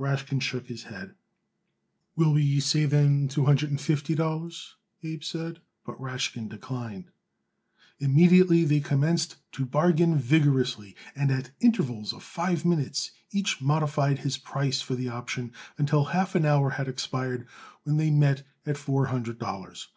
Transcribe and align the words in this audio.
Rashkin 0.00 0.40
shook 0.40 0.68
his 0.68 0.84
head. 0.84 1.14
"We 2.16 2.24
will 2.24 2.60
say 2.62 2.86
then 2.86 3.28
two 3.28 3.44
hundred 3.44 3.68
and 3.68 3.78
fifty 3.78 4.14
dollars," 4.14 4.76
Abe 5.02 5.22
said; 5.22 5.60
but 5.84 6.00
Rashkin 6.00 6.48
declined. 6.48 7.10
Immediately 8.00 8.64
they 8.64 8.80
commenced 8.80 9.36
to 9.52 9.66
bargain 9.66 10.16
vigorously, 10.18 10.96
and 11.14 11.30
at 11.30 11.50
intervals 11.60 12.14
of 12.14 12.22
five 12.22 12.64
minutes 12.64 13.10
each 13.30 13.60
modified 13.60 14.20
his 14.20 14.38
price 14.38 14.80
for 14.80 14.94
the 14.94 15.10
option, 15.10 15.52
until 15.76 16.04
half 16.04 16.34
an 16.34 16.46
hour 16.46 16.70
had 16.70 16.88
expired, 16.88 17.46
when 17.82 17.98
they 17.98 18.10
met 18.10 18.42
at 18.64 18.78
four 18.78 19.08
hundred 19.08 19.38
dollars. 19.38 19.88